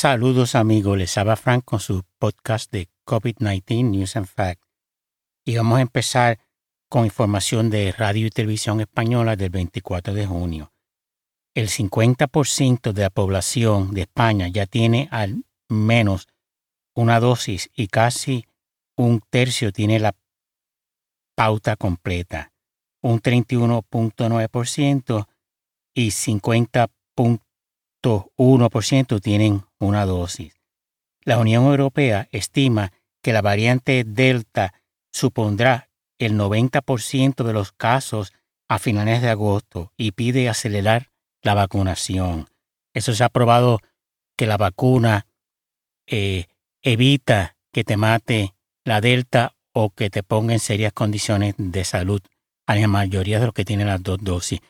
[0.00, 4.62] Saludos amigos, les habla Frank con su podcast de COVID-19 News and Facts.
[5.44, 6.38] Y vamos a empezar
[6.88, 10.72] con información de Radio y Televisión Española del 24 de junio.
[11.52, 16.28] El 50% de la población de España ya tiene al menos
[16.94, 18.46] una dosis y casi
[18.96, 20.14] un tercio tiene la
[21.34, 22.52] pauta completa.
[23.02, 25.26] Un 31.9%
[25.92, 26.12] y
[28.02, 30.54] 50.1% tienen una dosis.
[31.24, 34.74] La Unión Europea estima que la variante Delta
[35.12, 38.32] supondrá el 90% de los casos
[38.68, 41.10] a finales de agosto y pide acelerar
[41.42, 42.48] la vacunación.
[42.94, 43.80] Eso se ha probado
[44.36, 45.26] que la vacuna
[46.06, 46.46] eh,
[46.82, 52.20] evita que te mate la Delta o que te ponga en serias condiciones de salud
[52.66, 54.60] a la mayoría de los que tienen las dos dosis.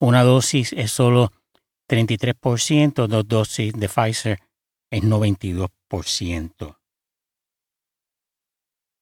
[0.00, 1.32] Una dosis es solo
[1.88, 4.40] 33%, dos dosis de Pfizer
[4.90, 6.76] es 92%.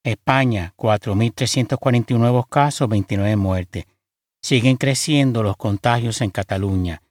[0.05, 3.87] España, 4.341 nuevos casos, 29 muertes.
[4.41, 7.03] Siguen creciendo los contagios en Cataluña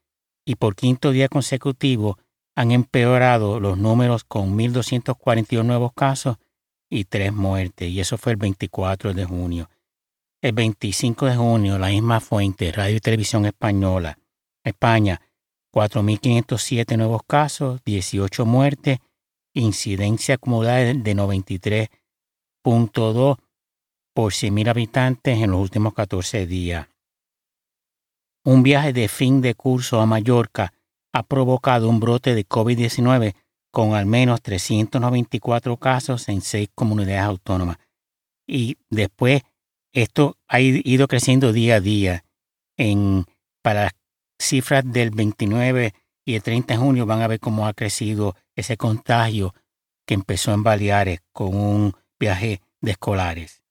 [0.46, 2.20] y por quinto día consecutivo
[2.56, 6.38] han empeorado los números con 1.241 nuevos casos
[6.90, 9.70] y 3 muertes, y eso fue el 24 de junio.
[10.42, 14.18] El 25 de junio, la misma fuente, Radio y Televisión Española,
[14.64, 15.20] España,
[15.76, 19.00] 4.507 nuevos casos, 18 muertes,
[19.54, 23.38] incidencia acumulada de 93.2
[24.14, 26.88] por 100.000 habitantes en los últimos 14 días.
[28.46, 30.72] Un viaje de fin de curso a Mallorca
[31.14, 33.36] ha provocado un brote de COVID-19
[33.72, 37.80] con al menos 394 casos en seis comunidades autónomas.
[38.48, 39.42] Y después
[39.92, 42.24] esto ha ido creciendo día a día.
[42.78, 43.26] En,
[43.62, 43.92] para
[44.40, 45.94] cifras del 29
[46.26, 49.54] y el 30 de junio van a ver cómo ha crecido ese contagio
[50.06, 53.64] que empezó en Baleares con un viaje de escolares.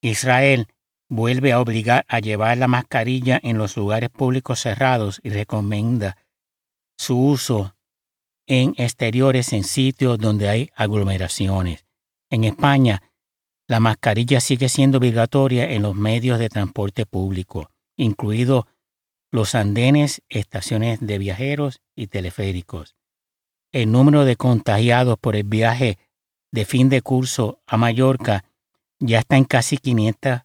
[0.00, 0.68] Israel
[1.08, 6.16] vuelve a obligar a llevar la mascarilla en los lugares públicos cerrados y recomienda
[6.98, 7.74] su uso
[8.46, 11.86] en exteriores en sitios donde hay aglomeraciones.
[12.30, 13.02] En España,
[13.66, 18.64] la mascarilla sigue siendo obligatoria en los medios de transporte público, incluidos
[19.30, 22.96] los andenes, estaciones de viajeros y teleféricos.
[23.72, 25.98] El número de contagiados por el viaje
[26.50, 28.44] de fin de curso a Mallorca
[28.98, 30.42] ya está en casi 500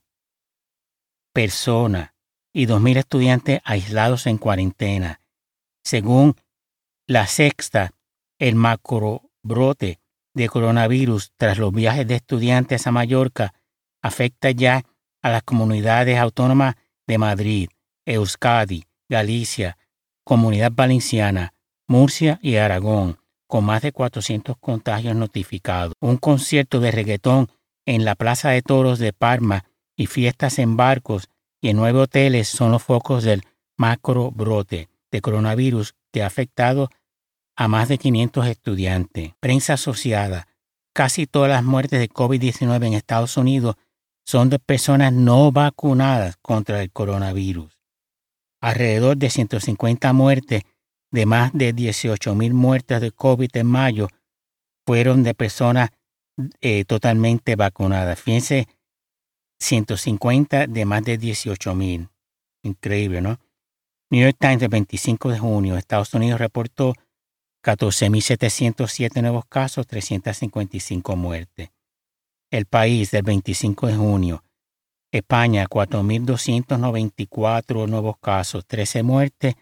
[1.33, 2.11] personas
[2.53, 5.19] y 2.000 estudiantes aislados en cuarentena.
[5.83, 6.35] Según
[7.07, 7.93] la sexta,
[8.37, 9.99] el macrobrote
[10.33, 13.53] de coronavirus tras los viajes de estudiantes a Mallorca
[14.01, 14.83] afecta ya
[15.21, 16.75] a las comunidades autónomas
[17.07, 17.69] de Madrid,
[18.05, 19.77] Euskadi, Galicia,
[20.23, 21.53] Comunidad Valenciana,
[21.87, 25.93] Murcia y Aragón, con más de 400 contagios notificados.
[25.99, 27.49] Un concierto de reggaetón
[27.85, 29.65] en la Plaza de Toros de Parma
[29.95, 31.29] y fiestas en barcos
[31.61, 33.43] y en nueve hoteles son los focos del
[33.77, 36.89] macro brote de coronavirus que ha afectado
[37.55, 39.33] a más de 500 estudiantes.
[39.39, 40.47] Prensa asociada.
[40.93, 43.75] Casi todas las muertes de COVID-19 en Estados Unidos
[44.25, 47.72] son de personas no vacunadas contra el coronavirus.
[48.63, 50.63] Alrededor de 150 muertes
[51.11, 54.07] de más de 18.000 muertes de COVID en mayo
[54.87, 55.89] fueron de personas
[56.61, 58.21] eh, totalmente vacunadas.
[58.21, 58.69] Fíjense
[59.59, 62.07] 150 de más de 18 mil.
[62.63, 63.37] Increíble, ¿no?
[64.09, 66.93] New York Times del 25 de junio, Estados Unidos reportó
[67.65, 71.69] 14.707 nuevos casos, 355 muertes.
[72.49, 74.43] El país del 25 de junio,
[75.13, 79.53] España 4.294 nuevos casos, 13 muertes,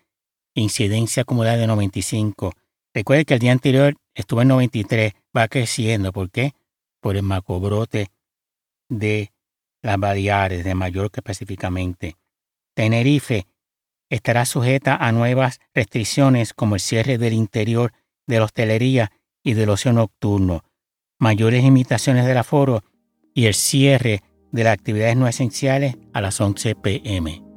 [0.54, 2.54] incidencia acumulada de 95.
[2.94, 6.14] Recuerde que el día anterior estuvo en 93, va creciendo.
[6.14, 6.54] ¿Por qué?
[7.02, 8.08] Por el macobrote
[8.88, 9.34] de
[9.82, 12.16] las Baleares, de Mallorca específicamente.
[12.74, 13.46] Tenerife
[14.10, 17.92] estará sujeta a nuevas restricciones como el cierre del interior
[18.26, 19.12] de la hostelería
[19.44, 20.64] y del ocio nocturno,
[21.20, 22.86] mayores limitaciones del aforo
[23.34, 27.51] y el cierre de las actividades no esenciales a las 11 pm.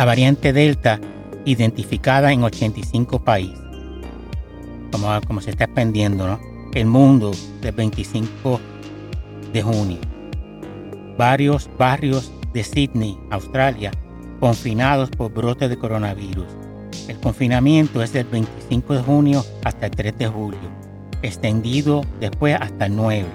[0.00, 0.98] La variante Delta
[1.44, 3.60] identificada en 85 países.
[4.90, 6.40] Como, se está expandiendo, ¿no?
[6.72, 8.58] El mundo del 25
[9.52, 9.98] de junio.
[11.18, 13.90] Varios barrios de Sydney, Australia,
[14.40, 16.46] confinados por brote de coronavirus.
[17.06, 20.70] El confinamiento es del 25 de junio hasta el 3 de julio,
[21.20, 23.26] extendido después hasta el 9.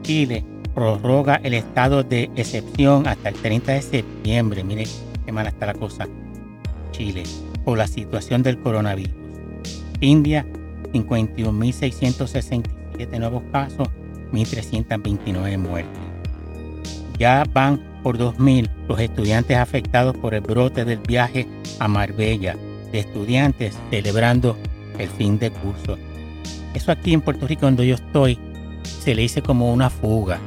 [0.00, 0.42] Chile
[0.74, 4.64] prorroga el estado de excepción hasta el 30 de septiembre.
[4.64, 4.86] Mire
[5.24, 6.08] qué mala está la cosa.
[6.92, 7.24] Chile,
[7.64, 9.14] por la situación del coronavirus.
[10.00, 10.44] India,
[10.92, 13.88] 51.667 nuevos casos,
[14.32, 16.00] 1.329 muertes.
[17.18, 21.46] Ya van por 2.000 los estudiantes afectados por el brote del viaje
[21.78, 22.56] a Marbella,
[22.90, 24.56] de estudiantes celebrando
[24.98, 25.96] el fin de curso.
[26.74, 28.38] Eso aquí en Puerto Rico, donde yo estoy,
[28.82, 30.40] se le dice como una fuga.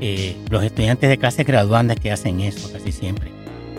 [0.00, 3.33] Eh, los estudiantes de clases graduandas que hacen eso casi siempre.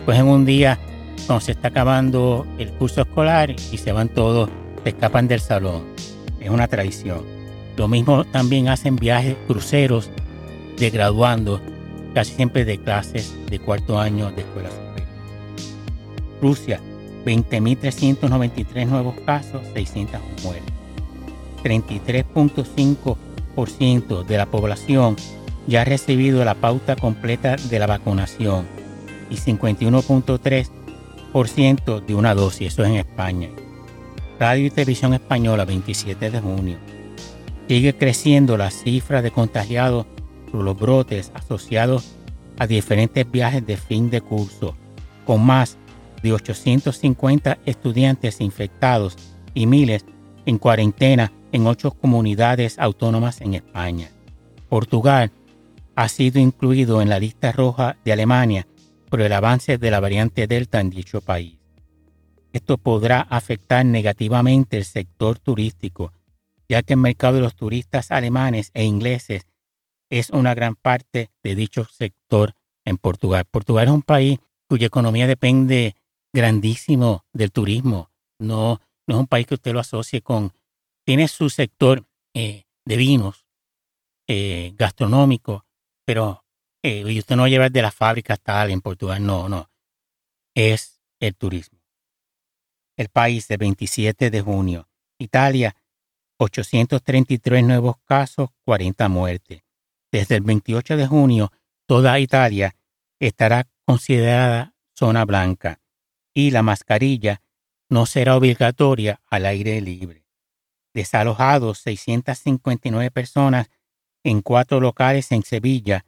[0.05, 0.77] Pues en un día,
[1.25, 4.51] cuando se está acabando el curso escolar y se van todos,
[4.83, 5.81] se escapan del salón.
[6.39, 7.23] Es una tradición.
[7.75, 10.11] Lo mismo también hacen viajes cruceros
[10.77, 11.59] de graduando
[12.13, 15.09] casi siempre de clases de cuarto año de escuela superior.
[16.39, 16.79] Rusia,
[17.25, 20.71] 20.393 nuevos casos, 600 muertes.
[21.63, 25.15] 33.5% de la población
[25.65, 28.84] ya ha recibido la pauta completa de la vacunación
[29.29, 33.49] y 51.3% de una dosis, eso es en España.
[34.39, 36.77] Radio y Televisión Española, 27 de junio.
[37.67, 40.05] Sigue creciendo la cifra de contagiados
[40.63, 42.15] los brotes asociados
[42.57, 44.75] a diferentes viajes de fin de curso,
[45.25, 45.77] con más
[46.21, 49.17] de 850 estudiantes infectados
[49.53, 50.05] y miles
[50.45, 54.09] en cuarentena en ocho comunidades autónomas en España.
[54.69, 55.31] Portugal
[55.95, 58.67] ha sido incluido en la lista roja de Alemania
[59.15, 61.57] por el avance de la variante Delta en dicho país.
[62.51, 66.11] Esto podrá afectar negativamente el sector turístico,
[66.67, 69.47] ya que el mercado de los turistas alemanes e ingleses
[70.09, 73.45] es una gran parte de dicho sector en Portugal.
[73.49, 75.95] Portugal es un país cuya economía depende
[76.33, 78.11] grandísimo del turismo.
[78.37, 80.51] No, no es un país que usted lo asocie con...
[81.05, 82.03] Tiene su sector
[82.33, 83.45] eh, de vinos,
[84.27, 85.65] eh, gastronómico,
[86.03, 86.43] pero
[86.85, 89.71] eh, usted no va a llevar de las fábricas tal en Portugal, no, no.
[90.53, 91.79] Es el turismo.
[92.95, 94.87] El país de 27 de junio.
[95.17, 95.75] Italia,
[96.37, 99.63] 833 nuevos casos, 40 muertes.
[100.11, 101.51] Desde el 28 de junio,
[101.87, 102.75] toda Italia
[103.19, 105.81] estará considerada zona blanca
[106.33, 107.41] y la mascarilla
[107.89, 110.25] no será obligatoria al aire libre.
[110.93, 113.69] Desalojados 659 personas
[114.23, 116.05] en cuatro locales en Sevilla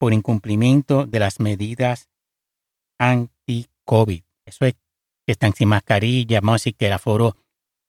[0.00, 2.08] por incumplimiento de las medidas
[2.98, 4.22] anti-COVID.
[4.46, 4.74] Eso es
[5.26, 7.36] que están sin mascarilla, vamos a decir que el aforo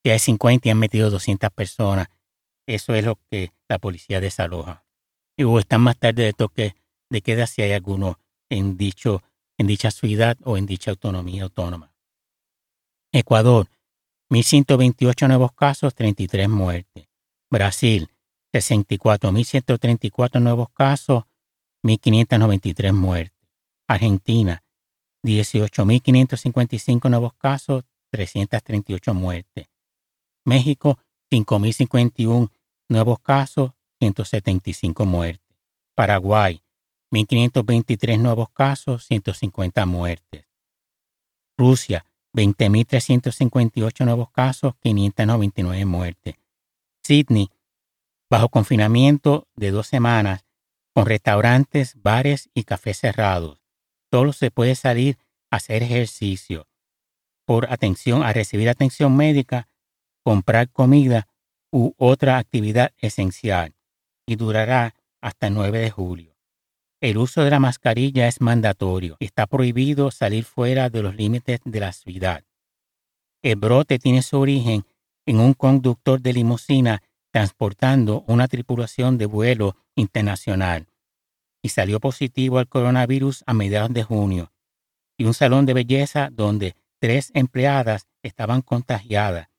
[0.03, 2.09] ya es 50 y han metido 200 personas.
[2.67, 4.83] Eso es lo que la policía desaloja
[5.43, 6.75] o están más tarde de toque
[7.09, 8.19] de queda si hay alguno
[8.49, 9.23] en, dicho,
[9.57, 11.93] en dicha ciudad o en dicha autonomía autónoma.
[13.13, 13.67] Ecuador,
[14.29, 17.07] 1.128 nuevos casos, 33 muertes.
[17.49, 18.09] Brasil,
[18.53, 21.23] 64.134 nuevos casos,
[21.83, 23.37] 1.593 muertes.
[23.87, 24.63] Argentina,
[25.23, 29.67] 18.555 nuevos casos, 338 muertes.
[30.45, 30.97] México,
[31.31, 32.49] 5.051
[32.89, 35.57] nuevos casos, 175 muertes.
[35.95, 36.63] Paraguay,
[37.11, 40.45] 1.523 nuevos casos, 150 muertes.
[41.57, 46.35] Rusia, 20.358 nuevos casos, 599 muertes.
[47.03, 47.49] Sydney,
[48.29, 50.45] bajo confinamiento de dos semanas,
[50.93, 53.61] con restaurantes, bares y cafés cerrados.
[54.11, 55.17] Solo se puede salir
[55.49, 56.67] a hacer ejercicio,
[57.45, 59.67] por atención a recibir atención médica,
[60.23, 61.27] comprar comida
[61.71, 63.73] u otra actividad esencial
[64.25, 66.37] y durará hasta el 9 de julio.
[66.99, 71.59] El uso de la mascarilla es mandatorio y está prohibido salir fuera de los límites
[71.65, 72.43] de la ciudad.
[73.41, 74.85] El brote tiene su origen
[75.25, 80.87] en un conductor de limusina transportando una tripulación de vuelo internacional
[81.61, 84.51] y salió positivo al coronavirus a mediados de junio,
[85.17, 89.49] y un salón de belleza donde tres empleadas estaban contagiadas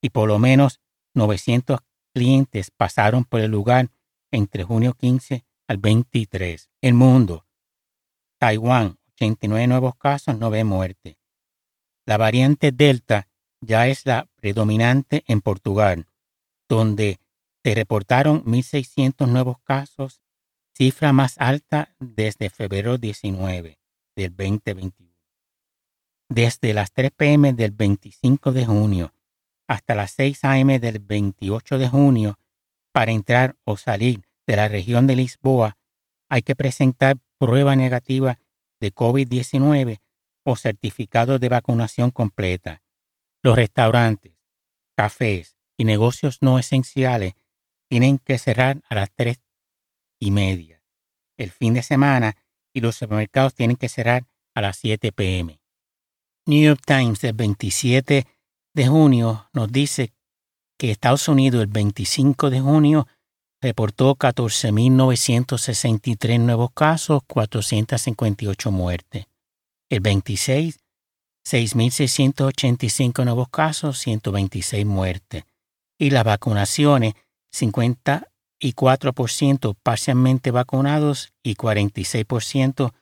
[0.00, 0.80] y por lo menos
[1.14, 1.80] 900
[2.12, 3.90] clientes pasaron por el lugar
[4.30, 6.70] entre junio 15 al 23.
[6.80, 7.46] El mundo.
[8.38, 11.16] Taiwán, 89 nuevos casos, 9 muertes.
[12.04, 13.28] La variante Delta
[13.60, 16.06] ya es la predominante en Portugal,
[16.68, 17.18] donde
[17.64, 20.20] se reportaron 1.600 nuevos casos,
[20.74, 23.78] cifra más alta desde febrero 19
[24.14, 25.10] del 2021.
[26.28, 29.14] desde las 3 pm del 25 de junio
[29.68, 32.38] hasta las 6 am del 28 de junio
[32.92, 35.76] para entrar o salir de la región de Lisboa
[36.28, 38.38] hay que presentar prueba negativa
[38.80, 40.00] de COVID-19
[40.44, 42.82] o certificado de vacunación completa.
[43.42, 44.34] Los restaurantes,
[44.96, 47.34] cafés y negocios no esenciales
[47.88, 49.40] tienen que cerrar a las 3
[50.18, 50.82] y media.
[51.36, 52.36] El fin de semana
[52.72, 55.60] y los supermercados tienen que cerrar a las 7 pm.
[56.46, 58.26] New York Times del 27
[58.74, 60.12] de junio nos dice
[60.78, 63.06] que Estados Unidos el 25 de junio
[63.60, 69.26] reportó 14.963 nuevos casos, 458 muertes.
[69.88, 70.78] El 26,
[71.46, 75.44] 6.685 nuevos casos, 126 muertes.
[75.98, 77.14] Y las vacunaciones,
[77.52, 82.92] 54% parcialmente vacunados y 46%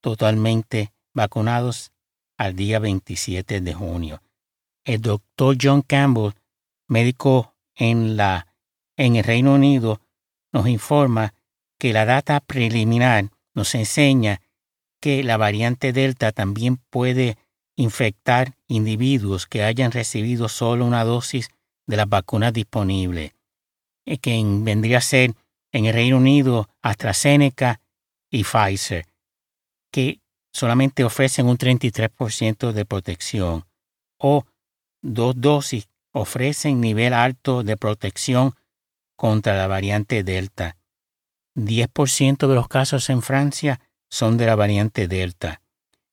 [0.00, 1.92] totalmente vacunados
[2.36, 4.22] al día 27 de junio.
[4.84, 6.32] El doctor John Campbell,
[6.86, 8.46] médico en, la,
[8.96, 10.00] en el Reino Unido,
[10.52, 11.34] nos informa
[11.78, 14.40] que la data preliminar nos enseña
[15.00, 17.36] que la variante Delta también puede
[17.76, 21.50] infectar individuos que hayan recibido solo una dosis
[21.88, 23.32] de las vacunas disponibles,
[24.06, 25.34] eh, que vendría a ser
[25.72, 27.80] en el Reino Unido AstraZeneca
[28.30, 29.06] y Pfizer,
[29.90, 30.20] que
[30.52, 33.64] solamente ofrecen un 33% de protección
[34.18, 34.44] o
[35.02, 38.52] dos dosis ofrecen nivel alto de protección
[39.16, 40.76] contra la variante Delta.
[41.56, 43.80] 10% de los casos en Francia
[44.10, 45.62] son de la variante Delta.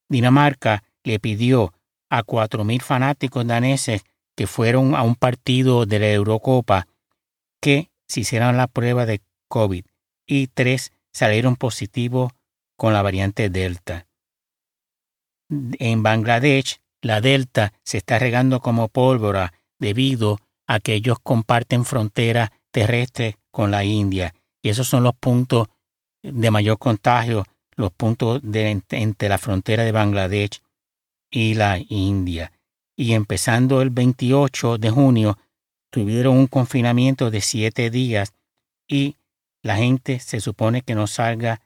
[0.08, 1.74] Dinamarca le pidió
[2.10, 4.04] a 4.000 fanáticos daneses
[4.36, 6.88] que fueron a un partido de la Eurocopa
[7.62, 9.86] que se hicieran la prueba de COVID
[10.28, 12.34] y tres salieron positivos
[12.78, 14.08] con la variante Delta.
[15.50, 22.52] En Bangladesh, la Delta se está regando como pólvora debido a que ellos comparten frontera
[22.72, 24.34] terrestre con la India.
[24.62, 25.68] Y esos son los puntos
[26.24, 30.62] de mayor contagio, los puntos de, entre la frontera de Bangladesh
[31.30, 32.52] y la India.
[32.98, 35.38] Y empezando el 28 de junio,
[35.92, 38.34] tuvieron un confinamiento de siete días
[38.88, 39.16] y
[39.64, 41.62] la gente se supone que no salga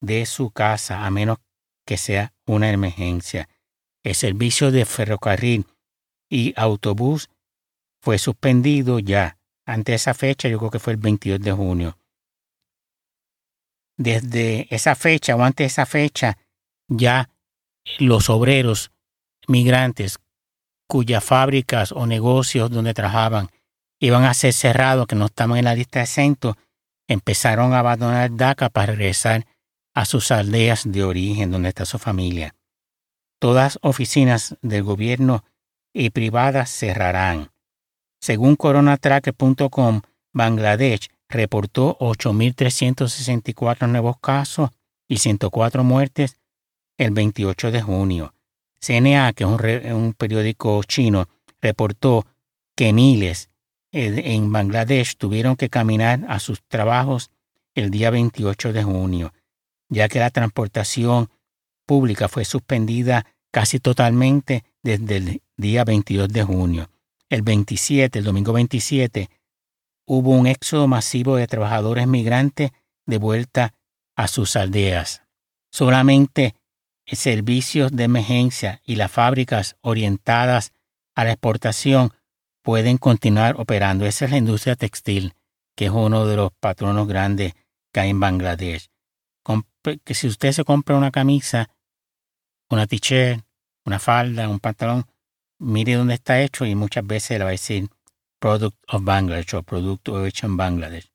[0.00, 1.38] de su casa a menos
[1.86, 3.48] que sea una emergencia.
[4.04, 5.66] El servicio de ferrocarril
[6.28, 7.28] y autobús
[8.00, 9.38] fue suspendido ya.
[9.64, 11.98] Ante esa fecha, yo creo que fue el 22 de junio.
[13.96, 16.38] Desde esa fecha o antes de esa fecha,
[16.88, 17.30] ya
[17.98, 18.90] los obreros
[19.46, 20.18] migrantes
[20.86, 23.48] cuyas fábricas o negocios donde trabajaban
[23.98, 26.56] iban a ser cerrados, que no estaban en la lista de centro,
[27.06, 29.46] empezaron a abandonar DACA para regresar
[29.94, 32.54] a sus aldeas de origen donde está su familia.
[33.38, 35.44] Todas oficinas del gobierno
[35.92, 37.50] y privadas cerrarán.
[38.20, 44.70] Según coronatracker.com, Bangladesh reportó 8.364 nuevos casos
[45.08, 46.38] y 104 muertes
[46.98, 48.34] el 28 de junio.
[48.84, 51.28] CNA, que es un, periódico chino,
[51.60, 52.26] reportó
[52.76, 53.48] que miles
[53.92, 57.30] en Bangladesh tuvieron que caminar a sus trabajos
[57.74, 59.32] el día 28 de junio
[59.92, 61.28] ya que la transportación
[61.86, 66.90] pública fue suspendida casi totalmente desde el día 22 de junio.
[67.28, 69.28] El 27, el domingo 27,
[70.06, 72.70] hubo un éxodo masivo de trabajadores migrantes
[73.06, 73.74] de vuelta
[74.16, 75.22] a sus aldeas.
[75.70, 76.54] Solamente
[77.06, 80.72] servicios de emergencia y las fábricas orientadas
[81.14, 82.12] a la exportación
[82.62, 84.06] pueden continuar operando.
[84.06, 85.34] Esa es la industria textil,
[85.76, 87.54] que es uno de los patronos grandes
[87.92, 88.92] que hay en Bangladesh
[90.04, 91.68] que si usted se compra una camisa,
[92.70, 93.44] una t-shirt,
[93.84, 95.04] una falda, un pantalón,
[95.58, 97.88] mire dónde está hecho y muchas veces le va a decir
[98.38, 101.10] Product of Bangladesh o Producto hecho en Bangladesh.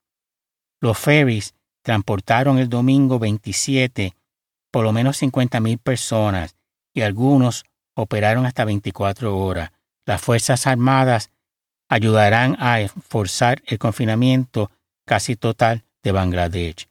[0.79, 4.13] Los ferries transportaron el domingo 27
[4.72, 6.56] por lo menos 50.000 personas
[6.94, 9.72] y algunos operaron hasta 24 horas.
[10.06, 11.32] Las Fuerzas Armadas
[11.90, 14.72] ayudarán a forzar el confinamiento
[15.06, 16.88] casi total de Bangladesh.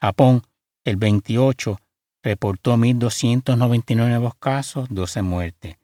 [0.00, 0.42] Japón
[0.84, 1.80] el 28
[2.22, 5.76] reportó 1.299 nuevos casos, 12 muertes.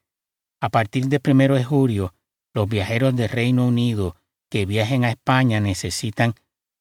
[0.61, 2.15] A partir del 1 de julio,
[2.55, 4.17] los viajeros del Reino Unido
[4.49, 6.35] que viajen a España necesitan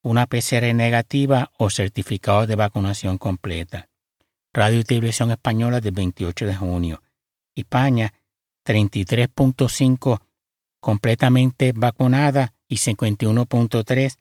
[0.03, 3.87] una PCR negativa o certificado de vacunación completa.
[4.53, 7.01] Radio y Televisión Española del 28 de junio.
[7.55, 8.13] España,
[8.65, 10.21] 33.5
[10.79, 14.17] completamente vacunada y 51.3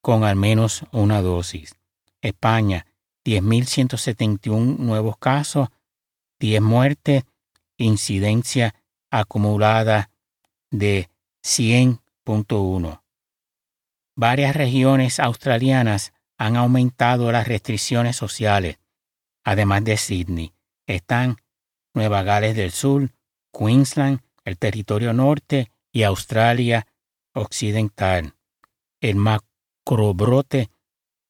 [0.00, 1.74] con al menos una dosis.
[2.20, 2.86] España,
[3.24, 5.68] 10.171 nuevos casos,
[6.38, 7.24] 10 muertes
[7.76, 8.74] incidencia
[9.10, 10.10] acumulada
[10.70, 11.10] de
[11.44, 13.02] 100.1.
[14.14, 18.78] Varias regiones australianas han aumentado las restricciones sociales,
[19.46, 20.52] además de Sydney.
[20.86, 21.36] Están
[21.94, 23.12] Nueva Gales del Sur,
[23.56, 26.88] Queensland, el Territorio Norte y Australia
[27.32, 28.34] Occidental.
[29.00, 30.68] El macrobrote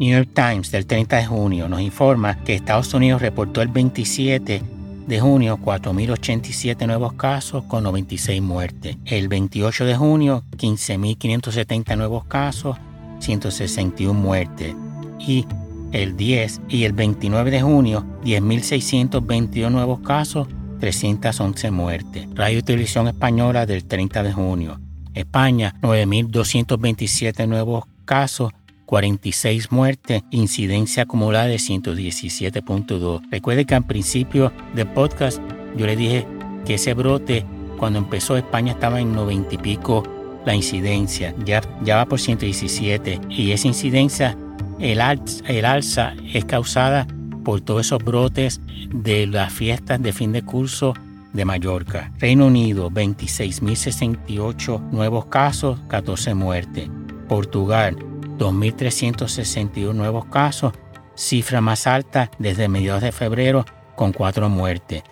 [0.00, 4.62] New York Times del 30 de junio nos informa que Estados Unidos reportó el 27
[5.06, 8.96] de junio 4.087 nuevos casos con 96 muertes.
[9.04, 12.78] El 28 de junio 15.570 nuevos casos,
[13.18, 14.74] 161 muertes.
[15.18, 15.44] Y
[15.92, 20.48] el 10 y el 29 de junio 10.622 nuevos casos,
[20.80, 22.26] 311 muertes.
[22.34, 24.80] Radio y Televisión Española del 30 de junio.
[25.12, 28.50] España 9.227 nuevos casos,
[28.90, 33.22] 46 muertes, incidencia acumulada de 117.2.
[33.30, 35.40] Recuerde que al principio del podcast
[35.76, 36.26] yo le dije
[36.66, 37.46] que ese brote,
[37.78, 40.02] cuando empezó España estaba en 90 y pico
[40.44, 44.36] la incidencia, ya, ya va por 117 y esa incidencia,
[44.80, 45.00] el,
[45.46, 47.06] el alza es causada
[47.44, 48.60] por todos esos brotes
[48.92, 50.94] de las fiestas de fin de curso
[51.32, 52.10] de Mallorca.
[52.18, 56.90] Reino Unido, 26.068 nuevos casos, 14 muertes.
[57.28, 57.96] Portugal,
[58.40, 60.72] 2.361 nuevos casos,
[61.14, 65.02] cifra más alta desde mediados de febrero con cuatro muertes.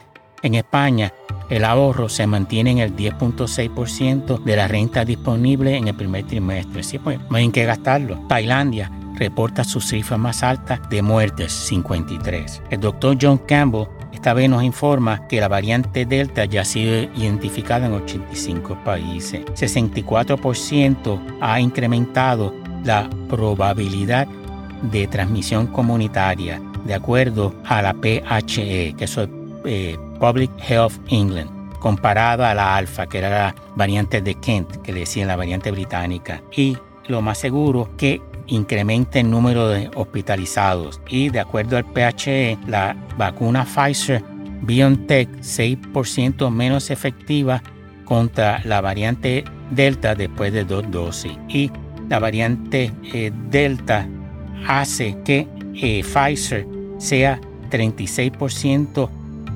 [0.43, 1.13] En España,
[1.51, 6.83] el ahorro se mantiene en el 10.6% de la renta disponible en el primer trimestre.
[6.83, 8.27] Sí, pues no hay que gastarlo.
[8.29, 12.63] Tailandia reporta su cifra más alta de muertes, 53.
[12.71, 13.89] El doctor John Campbell
[14.19, 19.45] esta vez nos informa que la variante Delta ya ha sido identificada en 85 países.
[19.47, 22.53] 64% ha incrementado
[22.85, 24.27] la probabilidad
[24.83, 29.19] de transmisión comunitaria, de acuerdo a la PHE, que es
[29.65, 34.93] eh, Public Health England, comparada a la alfa, que era la variante de Kent, que
[34.93, 36.43] le decían la variante británica.
[36.57, 41.01] Y lo más seguro que incremente el número de hospitalizados.
[41.09, 44.23] Y de acuerdo al PHE, la vacuna Pfizer
[44.63, 47.63] BioNTech 6% menos efectiva
[48.05, 51.33] contra la variante Delta después de dos dosis.
[51.49, 51.71] Y
[52.09, 54.07] la variante eh, Delta
[54.67, 56.67] hace que eh, Pfizer
[56.99, 57.41] sea
[57.71, 59.09] 36%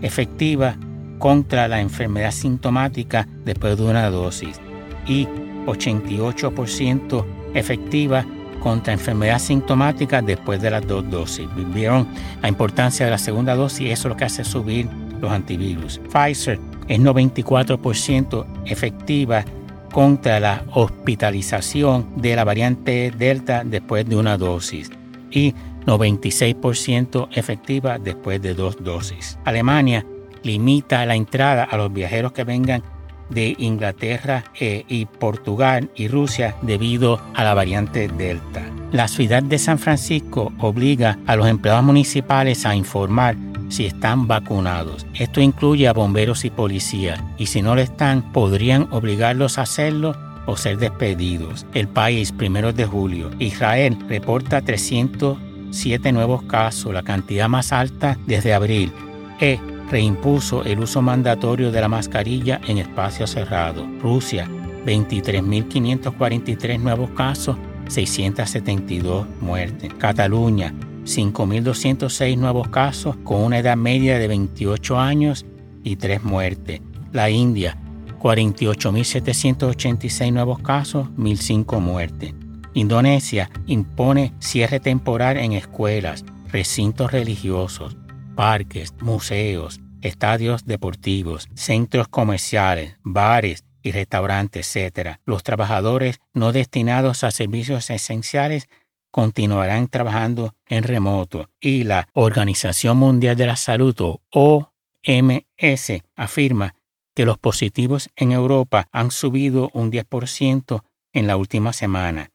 [0.02, 0.76] efectiva
[1.18, 4.60] contra la enfermedad sintomática después de una dosis
[5.06, 5.26] y
[5.66, 8.24] 88% efectiva
[8.60, 11.46] contra enfermedad sintomática después de las dos dosis.
[11.74, 12.06] Vieron
[12.40, 14.88] la importancia de la segunda dosis, eso es lo que hace subir
[15.20, 16.00] los antivirus.
[16.12, 19.44] Pfizer es 94% efectiva
[19.92, 24.90] contra la hospitalización de la variante Delta después de una dosis
[25.30, 25.54] y
[25.86, 29.38] 96% efectiva después de dos dosis.
[29.44, 30.04] Alemania
[30.42, 32.82] limita la entrada a los viajeros que vengan
[33.30, 38.62] de Inglaterra eh, y Portugal y Rusia debido a la variante Delta.
[38.92, 43.36] La ciudad de San Francisco obliga a los empleados municipales a informar
[43.72, 45.06] si están vacunados.
[45.14, 50.14] Esto incluye a bomberos y policías, y si no lo están, podrían obligarlos a hacerlo
[50.46, 51.66] o ser despedidos.
[51.72, 53.30] El país, primero de julio.
[53.38, 58.92] Israel reporta 307 nuevos casos, la cantidad más alta desde abril.
[59.40, 59.58] E
[59.90, 63.86] reimpuso el uso mandatorio de la mascarilla en espacios cerrados.
[64.00, 64.48] Rusia,
[64.84, 67.56] 23.543 nuevos casos,
[67.88, 69.92] 672 muertes.
[69.94, 75.44] Cataluña, 5.206 nuevos casos con una edad media de 28 años
[75.82, 76.80] y 3 muertes.
[77.12, 77.76] La India,
[78.20, 82.34] 48.786 nuevos casos, 1.005 muertes.
[82.74, 87.98] Indonesia impone cierre temporal en escuelas, recintos religiosos,
[88.34, 95.16] parques, museos, estadios deportivos, centros comerciales, bares y restaurantes, etc.
[95.24, 98.68] Los trabajadores no destinados a servicios esenciales
[99.12, 103.94] continuarán trabajando en remoto y la Organización Mundial de la Salud
[104.30, 106.74] OMS afirma
[107.14, 112.30] que los positivos en Europa han subido un 10% en la última semana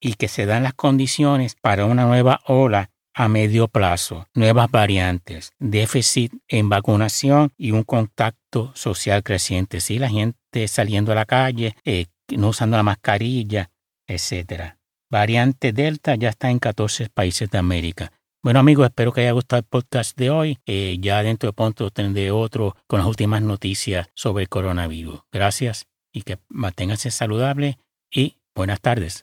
[0.00, 5.52] y que se dan las condiciones para una nueva ola a medio plazo, nuevas variantes,
[5.60, 9.80] déficit en vacunación y un contacto social creciente.
[9.80, 12.06] Sí, la gente saliendo a la calle, eh,
[12.36, 13.70] no usando la mascarilla,
[14.08, 14.74] etc.
[15.14, 18.10] Variante Delta ya está en 14 países de América.
[18.42, 20.58] Bueno amigos, espero que haya gustado el podcast de hoy.
[20.66, 25.20] Eh, ya dentro de pronto tendré otro con las últimas noticias sobre el coronavirus.
[25.30, 27.76] Gracias y que manténganse saludables
[28.10, 29.22] y buenas tardes.